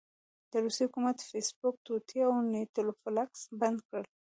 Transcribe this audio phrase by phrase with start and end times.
[0.51, 4.03] د روسيې حکومت فیسبوک، ټویټر او نیټفلکس بند کړل.